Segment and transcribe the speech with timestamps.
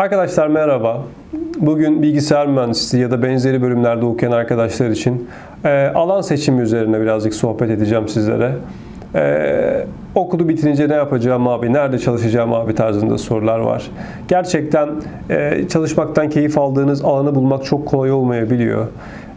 [0.00, 1.02] Arkadaşlar merhaba.
[1.58, 5.28] Bugün bilgisayar mühendisliği ya da benzeri bölümlerde okuyan arkadaşlar için
[5.64, 8.52] e, alan seçimi üzerine birazcık sohbet edeceğim sizlere.
[9.14, 13.90] E, okulu bitirince ne yapacağım abi, nerede çalışacağım abi tarzında sorular var.
[14.28, 14.88] Gerçekten
[15.30, 18.86] e, çalışmaktan keyif aldığınız alanı bulmak çok kolay olmayabiliyor.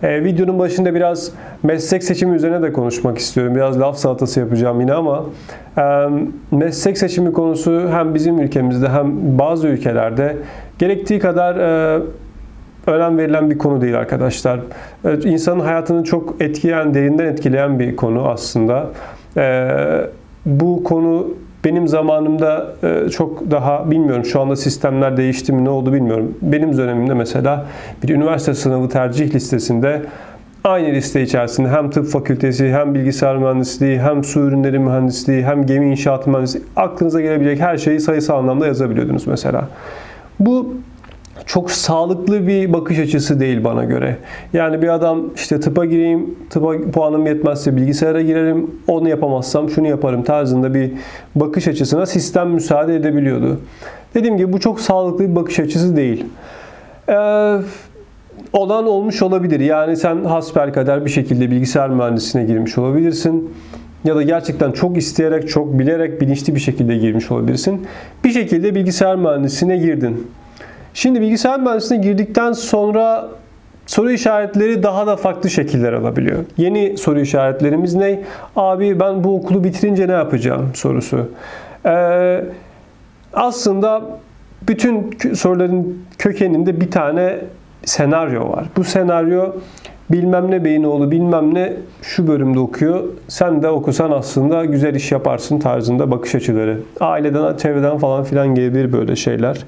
[0.03, 1.31] E, videonun başında biraz
[1.63, 3.55] meslek seçimi üzerine de konuşmak istiyorum.
[3.55, 5.25] Biraz laf salatası yapacağım yine ama
[5.77, 5.81] e,
[6.51, 10.37] meslek seçimi konusu hem bizim ülkemizde hem bazı ülkelerde
[10.79, 12.01] gerektiği kadar e,
[12.87, 14.59] önem verilen bir konu değil arkadaşlar.
[15.05, 18.87] E, insanın hayatını çok etkileyen, derinden etkileyen bir konu aslında.
[19.37, 19.67] E,
[20.45, 21.27] bu konu
[21.65, 26.37] benim zamanımda e, çok daha bilmiyorum şu anda sistemler değişti mi ne oldu bilmiyorum.
[26.41, 27.65] Benim dönemimde mesela
[28.03, 30.01] bir üniversite sınavı tercih listesinde
[30.63, 35.91] aynı liste içerisinde hem tıp fakültesi hem bilgisayar mühendisliği hem su ürünleri mühendisliği hem gemi
[35.91, 39.67] inşaat mühendisliği aklınıza gelebilecek her şeyi sayısal anlamda yazabiliyordunuz mesela.
[40.39, 40.73] Bu
[41.45, 44.17] çok sağlıklı bir bakış açısı değil bana göre.
[44.53, 50.23] Yani bir adam işte tıpa gireyim, tıpa puanım yetmezse bilgisayara girerim, onu yapamazsam şunu yaparım
[50.23, 50.91] tarzında bir
[51.35, 53.59] bakış açısına sistem müsaade edebiliyordu.
[54.15, 56.25] Dediğim gibi bu çok sağlıklı bir bakış açısı değil.
[57.09, 57.57] Ee,
[58.53, 59.59] olan olmuş olabilir.
[59.59, 63.53] Yani sen hasbelkader bir şekilde bilgisayar mühendisliğine girmiş olabilirsin.
[64.03, 67.87] Ya da gerçekten çok isteyerek, çok bilerek, bilinçli bir şekilde girmiş olabilirsin.
[68.23, 70.27] Bir şekilde bilgisayar mühendisliğine girdin.
[70.93, 73.29] Şimdi bilgisayar mühendisliğine girdikten sonra
[73.85, 76.45] soru işaretleri daha da farklı şekiller alabiliyor.
[76.57, 78.19] Yeni soru işaretlerimiz ne?
[78.55, 81.31] Abi ben bu okulu bitirince ne yapacağım sorusu.
[81.85, 82.43] Ee,
[83.33, 84.01] aslında
[84.67, 87.37] bütün soruların kökeninde bir tane
[87.85, 88.65] senaryo var.
[88.77, 89.55] Bu senaryo
[90.13, 93.03] bilmem ne Beyinoğlu bilmem ne şu bölümde okuyor.
[93.27, 96.79] Sen de okusan aslında güzel iş yaparsın tarzında bakış açıları.
[96.99, 99.65] Aileden, çevreden falan filan gelebilir böyle şeyler.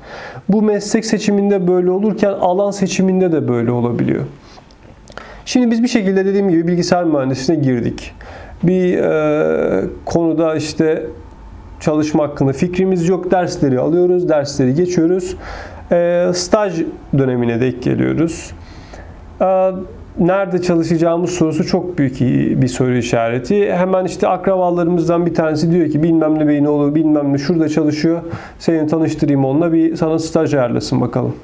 [0.49, 4.23] Bu meslek seçiminde böyle olurken alan seçiminde de böyle olabiliyor.
[5.45, 8.11] Şimdi biz bir şekilde dediğim gibi bilgisayar mühendisliğine girdik.
[8.63, 11.06] Bir e, konuda işte
[11.79, 13.31] çalışma hakkında fikrimiz yok.
[13.31, 15.35] Dersleri alıyoruz, dersleri geçiyoruz.
[15.91, 16.81] E, staj
[17.17, 18.51] dönemine denk geliyoruz.
[19.41, 19.72] E,
[20.19, 22.19] nerede çalışacağımız sorusu çok büyük
[22.61, 23.73] bir soru işareti.
[23.73, 28.21] Hemen işte akrabalarımızdan bir tanesi diyor ki bilmem ne beyin olur bilmem ne şurada çalışıyor.
[28.59, 31.35] Seni tanıştırayım onunla bir sana staj ayarlasın bakalım.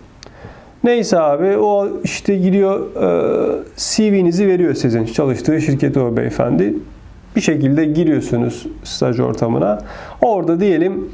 [0.84, 6.74] Neyse abi o işte gidiyor e, CV'nizi veriyor sizin çalıştığı şirkete o beyefendi.
[7.36, 9.80] Bir şekilde giriyorsunuz staj ortamına.
[10.22, 11.10] Orada diyelim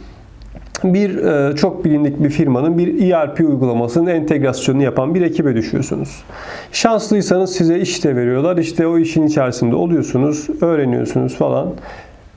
[0.84, 6.24] bir e, çok bilindik bir firmanın bir ERP uygulamasının entegrasyonunu yapan bir ekibe düşüyorsunuz.
[6.72, 8.58] Şanslıysanız size iş de veriyorlar.
[8.58, 11.74] İşte o işin içerisinde oluyorsunuz, öğreniyorsunuz falan.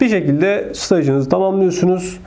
[0.01, 2.19] Bir şekilde stajınızı tamamlıyorsunuz.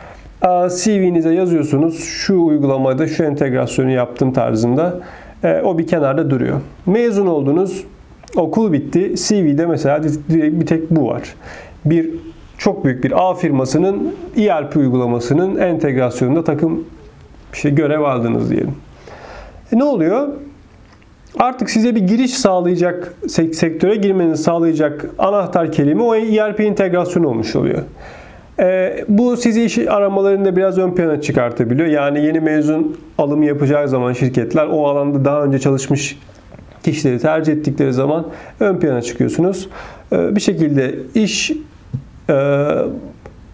[0.84, 2.04] CV'nize yazıyorsunuz.
[2.04, 5.00] Şu uygulamada şu entegrasyonu yaptım tarzında.
[5.44, 6.62] E, o bir kenarda duruyor.
[6.86, 7.84] Mezun oldunuz.
[8.36, 9.14] Okul bitti.
[9.16, 11.22] CV'de mesela direkt bir tek bu var.
[11.86, 12.10] Bir
[12.64, 16.86] çok büyük bir A firmasının ERP uygulamasının entegrasyonunda takım
[17.54, 18.76] işte görev aldınız diyelim.
[19.74, 20.28] E ne oluyor?
[21.40, 27.84] Artık size bir giriş sağlayacak, sektöre girmenizi sağlayacak anahtar kelime o ERP entegrasyonu olmuş oluyor.
[28.60, 31.88] E, bu sizi iş aramalarında biraz ön plana çıkartabiliyor.
[31.88, 36.20] Yani yeni mezun alımı yapacağı zaman şirketler o alanda daha önce çalışmış
[36.84, 38.26] kişileri tercih ettikleri zaman
[38.60, 39.70] ön plana çıkıyorsunuz.
[40.12, 41.52] E, bir şekilde iş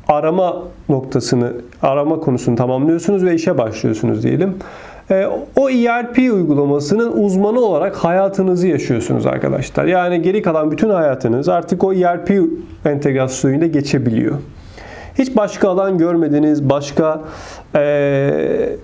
[0.07, 4.55] arama noktasını, arama konusunu tamamlıyorsunuz ve işe başlıyorsunuz diyelim.
[5.11, 5.25] E,
[5.55, 9.85] o ERP uygulamasının uzmanı olarak hayatınızı yaşıyorsunuz arkadaşlar.
[9.85, 12.31] Yani geri kalan bütün hayatınız artık o ERP
[12.85, 14.35] entegrasyonuyla geçebiliyor.
[15.17, 17.21] Hiç başka alan görmediniz, başka
[17.75, 17.79] e,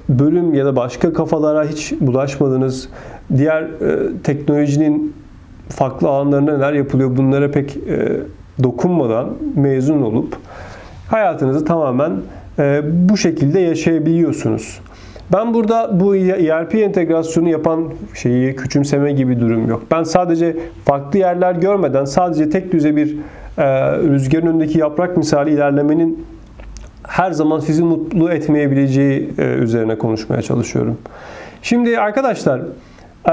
[0.10, 2.90] bölüm ya da başka kafalara hiç bulaşmadınız.
[3.38, 3.68] Diğer e,
[4.24, 5.14] teknolojinin
[5.70, 8.22] farklı alanlarında neler yapılıyor bunlara pek e,
[8.64, 10.38] dokunmadan mezun olup
[11.10, 12.12] hayatınızı tamamen
[12.60, 14.80] e, bu şekilde yaşayabiliyorsunuz.
[15.34, 19.84] Ben burada bu ERP entegrasyonu yapan şeyi küçümseme gibi durum yok.
[19.92, 23.18] Ben sadece farklı yerler görmeden sadece tek düze bir
[23.58, 23.64] e,
[23.98, 26.26] rüzgarın önündeki yaprak misali ilerlemenin
[27.08, 30.98] her zaman sizi mutlu etmeyebileceği e, üzerine konuşmaya çalışıyorum.
[31.62, 33.32] Şimdi arkadaşlar e,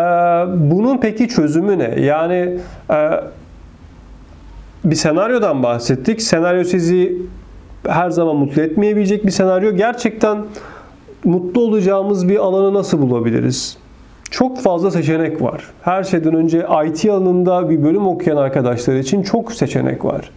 [0.71, 2.01] bunun peki çözümü ne?
[2.01, 2.59] Yani
[2.91, 3.11] e,
[4.85, 6.23] bir senaryodan bahsettik.
[6.23, 7.23] Senaryo sizi
[7.87, 9.77] her zaman mutlu etmeyebilecek bir senaryo.
[9.77, 10.39] Gerçekten
[11.25, 13.77] mutlu olacağımız bir alanı nasıl bulabiliriz?
[14.31, 15.65] Çok fazla seçenek var.
[15.83, 20.31] Her şeyden önce IT alanında bir bölüm okuyan arkadaşlar için çok seçenek var.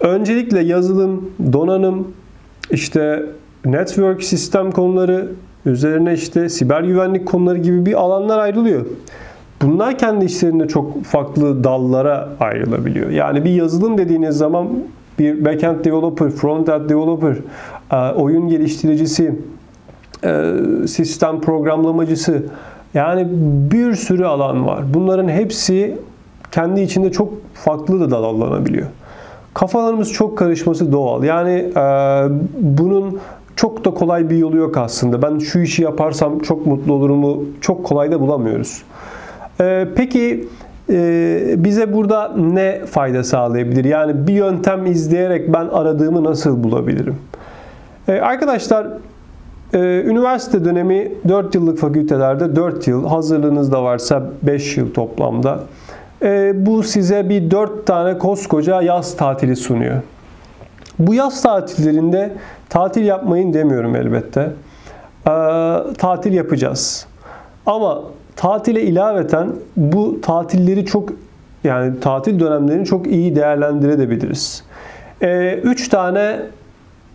[0.00, 2.12] Öncelikle yazılım, donanım,
[2.70, 3.22] işte
[3.64, 5.28] network sistem konuları,
[5.66, 8.86] üzerine işte siber güvenlik konuları gibi bir alanlar ayrılıyor.
[9.62, 13.10] Bunlar kendi işlerinde çok farklı dallara ayrılabiliyor.
[13.10, 14.68] Yani bir yazılım dediğiniz zaman
[15.18, 17.36] bir backend developer, frontend developer,
[17.92, 19.34] e, oyun geliştiricisi,
[20.24, 20.52] e,
[20.86, 22.42] sistem programlamacısı
[22.94, 23.28] yani
[23.72, 24.94] bir sürü alan var.
[24.94, 25.98] Bunların hepsi
[26.52, 28.86] kendi içinde çok farklı da dallanabiliyor.
[29.54, 31.24] Kafalarımız çok karışması doğal.
[31.24, 31.82] Yani e,
[32.60, 33.18] bunun
[33.56, 35.22] çok da kolay bir yolu yok aslında.
[35.22, 38.82] Ben şu işi yaparsam çok mutlu olurumu çok kolay da bulamıyoruz.
[39.60, 40.48] E, peki
[40.90, 43.84] e, bize burada ne fayda sağlayabilir?
[43.84, 47.16] Yani bir yöntem izleyerek ben aradığımı nasıl bulabilirim?
[48.08, 48.86] E, arkadaşlar
[49.74, 55.60] e, üniversite dönemi 4 yıllık fakültelerde 4 yıl, hazırlığınız da varsa 5 yıl toplamda.
[56.22, 59.96] E, bu size bir 4 tane koskoca yaz tatili sunuyor.
[60.98, 62.32] Bu yaz tatillerinde
[62.68, 64.50] tatil yapmayın demiyorum elbette.
[65.98, 67.06] Tatil yapacağız.
[67.66, 68.02] Ama
[68.36, 71.12] tatile ilaveten bu tatilleri çok
[71.64, 74.64] yani tatil dönemlerini çok iyi değerlendirebiliriz.
[75.62, 76.40] 3 tane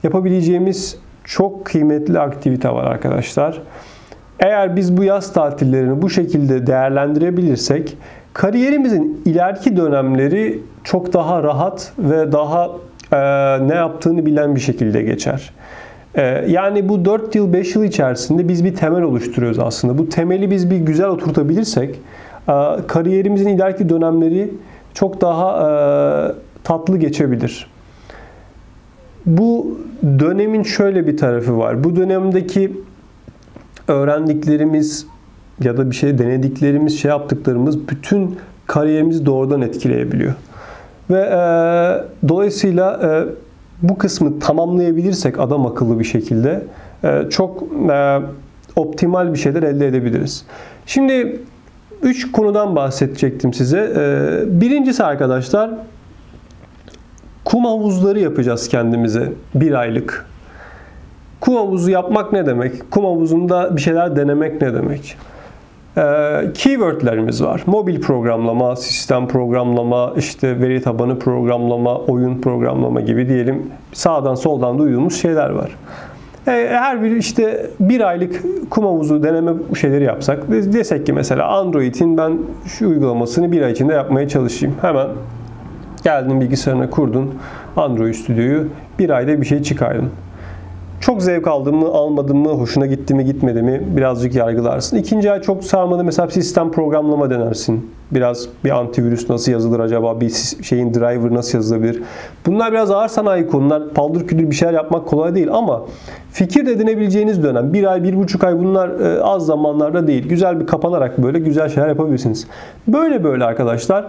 [0.04, 3.62] yapabileceğimiz çok kıymetli aktivite var arkadaşlar.
[4.40, 7.98] Eğer biz bu yaz tatillerini bu şekilde değerlendirebilirsek
[8.34, 12.70] kariyerimizin ileriki dönemleri çok daha rahat ve daha
[13.12, 13.18] e,
[13.68, 15.52] ne yaptığını bilen bir şekilde geçer.
[16.18, 19.98] E, yani bu 4 yıl 5 yıl içerisinde biz bir temel oluşturuyoruz aslında.
[19.98, 21.96] Bu temeli biz bir güzel oturtabilirsek
[22.50, 22.54] e,
[22.88, 24.52] kariyerimizin ileriki dönemleri
[24.94, 25.68] çok daha e,
[26.64, 27.68] tatlı geçebilir.
[29.26, 31.84] Bu dönemin şöyle bir tarafı var.
[31.84, 32.72] Bu dönemdeki
[33.88, 35.08] öğrendiklerimiz
[35.64, 38.36] ya da bir şey denediklerimiz, şey yaptıklarımız bütün
[38.68, 40.34] kariyerimizi doğrudan etkileyebiliyor.
[41.10, 41.40] Ve e,
[42.30, 43.47] dolayısıyla e,
[43.82, 46.64] bu kısmı tamamlayabilirsek adam akıllı bir şekilde
[47.04, 48.20] e, çok e,
[48.76, 50.46] optimal bir şeyler elde edebiliriz.
[50.86, 51.42] Şimdi
[52.02, 53.80] üç konudan bahsedecektim size.
[53.80, 55.72] E, birincisi arkadaşlar
[57.46, 60.26] Kum havuzları yapacağız kendimize bir aylık.
[61.40, 62.92] Kum havuzu yapmak ne demek?
[62.92, 65.18] Kum havuzunda bir şeyler denemek ne demek?
[65.98, 67.64] Ee, keywordlerimiz var.
[67.66, 75.22] Mobil programlama, sistem programlama, işte veri tabanı programlama, oyun programlama gibi diyelim sağdan soldan duyduğumuz
[75.22, 75.76] şeyler var.
[76.48, 82.18] Ee, her bir işte bir aylık kum havuzu deneme şeyleri yapsak desek ki mesela Android'in
[82.18, 84.76] ben şu uygulamasını bir ay içinde yapmaya çalışayım.
[84.82, 85.08] Hemen
[86.04, 87.34] Geldin bilgisayarına kurdun
[87.76, 88.68] Android Studio'yu.
[89.00, 90.10] Bir ayda bir şey çıkardın.
[91.08, 94.98] Çok zevk aldın mı, almadın mı, hoşuna gitti mi, gitmedi mi birazcık yargılarsın.
[94.98, 97.92] İkinci ay çok sarmadı mesela sistem programlama denersin.
[98.12, 100.30] Biraz bir antivirüs nasıl yazılır acaba, bir
[100.62, 102.04] şeyin driver nasıl yazılabilir.
[102.46, 103.90] Bunlar biraz ağır sanayi konular.
[103.90, 105.86] Paldır küldür bir şeyler yapmak kolay değil ama
[106.32, 107.74] fikir edinebileceğiniz dönem.
[107.74, 110.30] Bir ay, bir buçuk ay bunlar e, az zamanlarda değil.
[110.30, 112.48] Güzel bir kapanarak böyle güzel şeyler yapabilirsiniz.
[112.88, 114.06] Böyle böyle arkadaşlar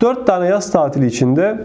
[0.00, 1.58] 4 tane yaz tatili içinde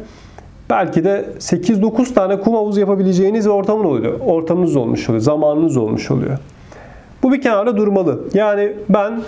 [0.70, 4.20] belki de 8-9 tane kum havuzu yapabileceğiniz bir ortamın oluyor.
[4.20, 5.22] Ortamınız olmuş oluyor.
[5.22, 6.38] Zamanınız olmuş oluyor.
[7.24, 8.20] Bu bir kenarda durmalı.
[8.34, 9.22] Yani ben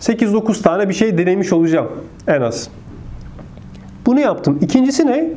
[0.00, 1.88] 8-9 tane bir şey denemiş olacağım
[2.26, 2.68] en az.
[4.06, 4.58] Bunu yaptım.
[4.62, 5.30] İkincisi ne?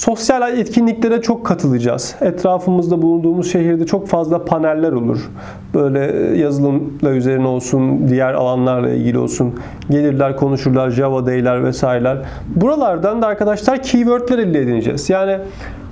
[0.00, 2.14] Sosyal etkinliklere çok katılacağız.
[2.20, 5.30] Etrafımızda bulunduğumuz şehirde çok fazla paneller olur.
[5.74, 5.98] Böyle
[6.38, 9.54] yazılımla üzerine olsun, diğer alanlarla ilgili olsun.
[9.90, 12.18] Gelirler, konuşurlar, Java Day'ler vesaireler.
[12.56, 15.10] Buralardan da arkadaşlar keywordler elde edineceğiz.
[15.10, 15.38] Yani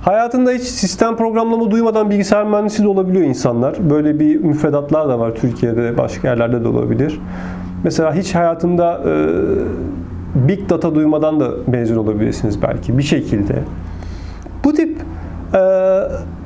[0.01, 3.89] hayatında hiç sistem programlama duymadan bilgisayar mühendisi de olabiliyor insanlar.
[3.89, 7.19] Böyle bir müfredatlar da var Türkiye'de, başka yerlerde de olabilir.
[7.83, 13.55] Mesela hiç hayatında e, Big Data duymadan da mezun olabilirsiniz belki bir şekilde.
[14.69, 14.97] Bu tip
[15.53, 15.59] e,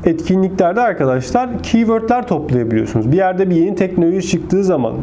[0.10, 3.12] etkinliklerde arkadaşlar keywordler toplayabiliyorsunuz.
[3.12, 4.94] Bir yerde bir yeni teknoloji çıktığı zaman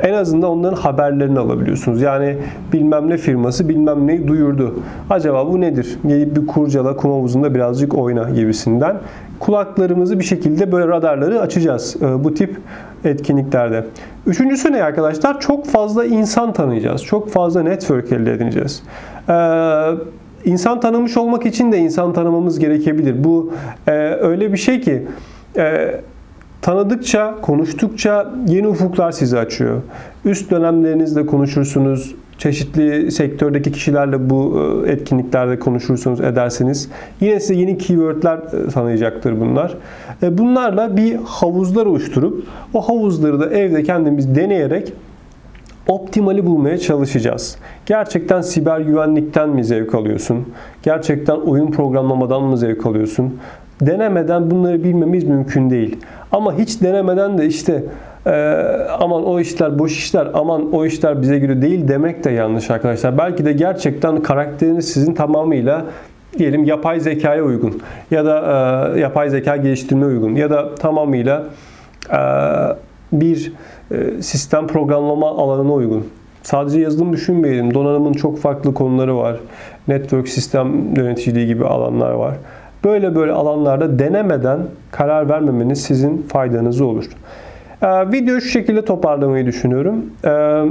[0.00, 2.02] en azından onların haberlerini alabiliyorsunuz.
[2.02, 2.36] Yani
[2.72, 4.74] bilmem ne firması bilmem neyi duyurdu.
[5.10, 5.98] Acaba bu nedir?
[6.06, 8.96] Gelip bir kurcala, kum havuzunda birazcık oyna gibisinden.
[9.40, 12.56] Kulaklarımızı bir şekilde böyle radarları açacağız e, bu tip
[13.04, 13.84] etkinliklerde.
[14.26, 15.40] Üçüncüsü ne arkadaşlar?
[15.40, 17.04] Çok fazla insan tanıyacağız.
[17.04, 18.82] Çok fazla network elde edineceğiz.
[19.28, 19.34] Eee
[20.46, 23.24] İnsan tanımış olmak için de insan tanımamız gerekebilir.
[23.24, 23.52] Bu
[23.86, 25.02] e, öyle bir şey ki
[25.56, 25.94] e,
[26.62, 29.82] tanıdıkça, konuştukça yeni ufuklar sizi açıyor.
[30.24, 36.88] Üst dönemlerinizde konuşursunuz, çeşitli sektördeki kişilerle bu e, etkinliklerde konuşursunuz, ederseniz
[37.20, 39.74] yine size yeni keywordler e, tanıyacaktır bunlar.
[40.22, 44.92] E, bunlarla bir havuzlar oluşturup o havuzları da evde kendimiz deneyerek
[45.86, 47.56] optimali bulmaya çalışacağız.
[47.86, 50.52] Gerçekten siber güvenlikten mi zevk alıyorsun?
[50.82, 53.38] Gerçekten oyun programlamadan mı zevk alıyorsun?
[53.80, 55.96] denemeden bunları bilmemiz mümkün değil.
[56.32, 57.84] Ama hiç denemeden de işte
[58.26, 58.30] e,
[58.98, 63.18] aman o işler boş işler, aman o işler bize göre değil demek de yanlış arkadaşlar.
[63.18, 65.84] Belki de gerçekten karakteriniz sizin tamamıyla
[66.38, 71.44] diyelim yapay zekaya uygun ya da e, yapay zeka geliştirme uygun ya da tamamıyla
[72.12, 72.18] e,
[73.12, 73.52] bir
[74.20, 76.06] sistem programlama alanına uygun.
[76.42, 77.74] Sadece yazılım düşünmeyelim.
[77.74, 79.36] Donanımın çok farklı konuları var.
[79.88, 82.34] Network sistem yöneticiliği gibi alanlar var.
[82.84, 84.58] Böyle böyle alanlarda denemeden
[84.90, 87.04] karar vermemeniz sizin faydanız olur.
[87.82, 90.06] Ee, videoyu şu şekilde toparlamayı düşünüyorum.
[90.24, 90.62] Ee,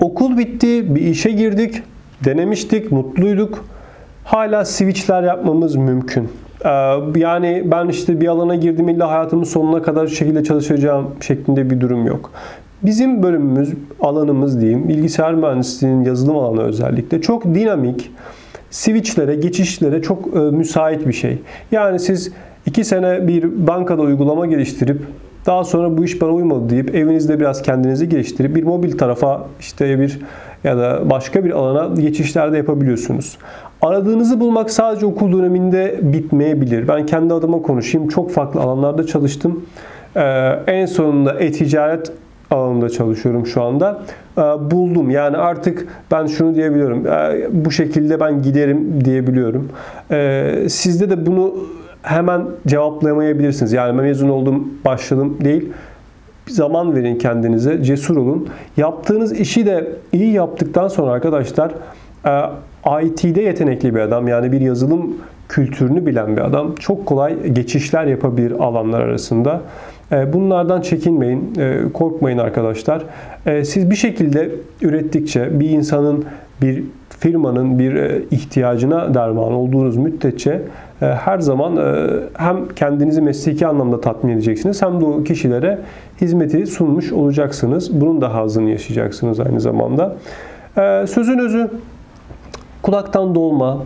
[0.00, 1.82] okul bitti, bir işe girdik,
[2.24, 3.64] denemiştik, mutluyduk.
[4.24, 6.28] Hala switchler yapmamız mümkün.
[6.64, 6.68] Ee,
[7.16, 11.80] yani ben işte bir alana girdim illa hayatımın sonuna kadar şu şekilde çalışacağım şeklinde bir
[11.80, 12.30] durum yok.
[12.82, 18.10] Bizim bölümümüz, alanımız diyeyim, bilgisayar mühendisliğinin yazılım alanı özellikle çok dinamik,
[18.70, 21.38] switchlere, geçişlere çok e, müsait bir şey.
[21.72, 22.32] Yani siz
[22.66, 25.02] iki sene bir bankada uygulama geliştirip
[25.46, 30.00] daha sonra bu iş bana uymadı deyip evinizde biraz kendinizi geliştirip bir mobil tarafa işte
[30.00, 30.20] bir
[30.64, 33.38] ya da başka bir alana geçişlerde yapabiliyorsunuz.
[33.82, 36.88] Aradığınızı bulmak sadece okul döneminde bitmeyebilir.
[36.88, 38.08] Ben kendi adıma konuşayım.
[38.08, 39.64] Çok farklı alanlarda çalıştım.
[40.16, 40.20] Ee,
[40.66, 42.12] en sonunda e-ticaret
[42.50, 44.02] alanında çalışıyorum şu anda.
[44.38, 45.10] Ee, buldum.
[45.10, 47.06] Yani artık ben şunu diyebiliyorum.
[47.06, 49.68] Ee, bu şekilde ben giderim diyebiliyorum.
[50.68, 51.54] Sizde de bunu
[52.02, 53.72] hemen cevaplayamayabilirsiniz.
[53.72, 55.72] Yani mezun oldum, başladım değil.
[56.48, 58.48] Zaman verin kendinize, cesur olun.
[58.76, 61.70] Yaptığınız işi de iyi yaptıktan sonra arkadaşlar
[62.26, 62.42] e,
[63.02, 65.16] IT'de yetenekli bir adam yani bir yazılım
[65.48, 69.60] kültürünü bilen bir adam çok kolay geçişler yapabilir alanlar arasında.
[70.12, 73.02] E, bunlardan çekinmeyin, e, korkmayın arkadaşlar.
[73.62, 74.50] Siz bir şekilde
[74.82, 76.24] ürettikçe bir insanın,
[76.62, 77.94] bir firmanın bir
[78.30, 80.62] ihtiyacına derman olduğunuz müddetçe
[81.00, 81.78] her zaman
[82.34, 85.78] hem kendinizi mesleki anlamda tatmin edeceksiniz hem de o kişilere
[86.20, 88.00] hizmeti sunmuş olacaksınız.
[88.00, 90.16] Bunun da hazını yaşayacaksınız aynı zamanda.
[91.06, 91.70] Sözün özü
[92.82, 93.78] kulaktan dolma,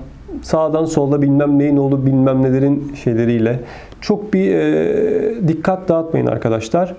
[0.43, 3.61] sağdan solda bilmem neyin olup bilmem nelerin şeyleriyle
[4.05, 6.95] çok bir e, dikkat dağıtmayın arkadaşlar.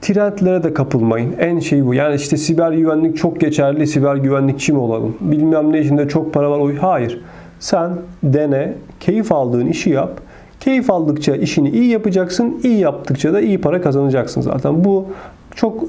[0.00, 1.34] Trendlere de kapılmayın.
[1.38, 1.94] En şey bu.
[1.94, 5.16] Yani işte siber güvenlik çok geçerli, siber güvenlikçi mi olalım?
[5.20, 6.74] Bilmem ne içinde çok para var.
[6.74, 7.20] Hayır.
[7.60, 7.90] Sen
[8.22, 10.20] dene, keyif aldığın işi yap.
[10.60, 12.60] Keyif aldıkça işini iyi yapacaksın.
[12.64, 14.84] iyi yaptıkça da iyi para kazanacaksın zaten.
[14.84, 15.06] Bu
[15.54, 15.88] çok e,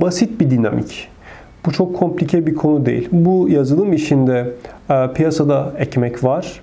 [0.00, 1.08] basit bir dinamik.
[1.66, 3.08] Bu çok komplike bir konu değil.
[3.12, 4.50] Bu yazılım işinde
[4.90, 6.60] e, piyasada ekmek var.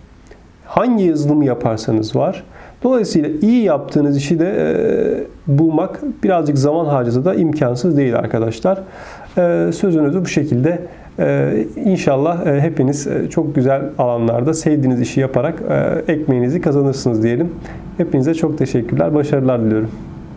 [0.66, 2.44] Hangi yazılımı yaparsanız var.
[2.84, 8.80] Dolayısıyla iyi yaptığınız işi de e, bulmak birazcık zaman harcasa da imkansız değil arkadaşlar.
[9.38, 10.80] E, sözünüzü bu şekilde
[11.20, 17.52] e, inşallah e, hepiniz e, çok güzel alanlarda sevdiğiniz işi yaparak e, ekmeğinizi kazanırsınız diyelim.
[17.98, 19.90] Hepinize çok teşekkürler, başarılar diliyorum.